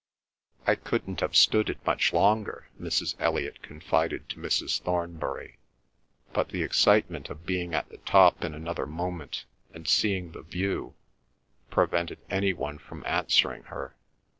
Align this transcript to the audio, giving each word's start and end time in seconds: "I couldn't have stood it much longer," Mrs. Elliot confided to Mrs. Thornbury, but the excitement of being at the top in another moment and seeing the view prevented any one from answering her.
"I 0.65 0.73
couldn't 0.73 1.19
have 1.19 1.35
stood 1.35 1.69
it 1.69 1.85
much 1.85 2.11
longer," 2.11 2.69
Mrs. 2.81 3.13
Elliot 3.19 3.61
confided 3.61 4.27
to 4.29 4.39
Mrs. 4.39 4.81
Thornbury, 4.81 5.59
but 6.33 6.49
the 6.49 6.63
excitement 6.63 7.29
of 7.29 7.45
being 7.45 7.75
at 7.75 7.87
the 7.89 7.99
top 7.99 8.43
in 8.43 8.55
another 8.55 8.87
moment 8.87 9.45
and 9.75 9.87
seeing 9.87 10.31
the 10.31 10.41
view 10.41 10.95
prevented 11.69 12.17
any 12.31 12.51
one 12.51 12.79
from 12.79 13.03
answering 13.05 13.61
her. 13.65 13.95